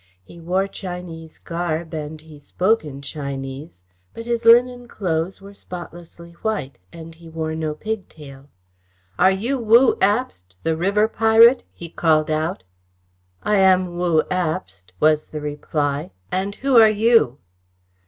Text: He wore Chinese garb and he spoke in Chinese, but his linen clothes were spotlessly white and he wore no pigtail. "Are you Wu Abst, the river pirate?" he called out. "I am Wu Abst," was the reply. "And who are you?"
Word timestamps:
He 0.23 0.39
wore 0.39 0.65
Chinese 0.67 1.37
garb 1.37 1.93
and 1.93 2.19
he 2.21 2.39
spoke 2.39 2.83
in 2.83 3.03
Chinese, 3.03 3.85
but 4.15 4.25
his 4.25 4.45
linen 4.45 4.87
clothes 4.87 5.41
were 5.41 5.53
spotlessly 5.53 6.31
white 6.41 6.79
and 6.91 7.13
he 7.13 7.29
wore 7.29 7.53
no 7.53 7.75
pigtail. 7.75 8.49
"Are 9.19 9.29
you 9.29 9.59
Wu 9.59 9.97
Abst, 9.97 10.55
the 10.63 10.75
river 10.75 11.07
pirate?" 11.07 11.61
he 11.71 11.87
called 11.87 12.31
out. 12.31 12.63
"I 13.43 13.57
am 13.57 13.95
Wu 13.95 14.23
Abst," 14.31 14.85
was 14.99 15.27
the 15.29 15.39
reply. 15.39 16.09
"And 16.31 16.55
who 16.55 16.77
are 16.77 16.89
you?" 16.89 17.37